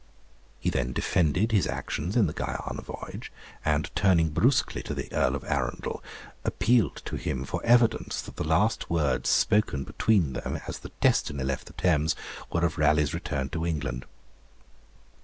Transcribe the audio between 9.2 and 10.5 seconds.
spoken between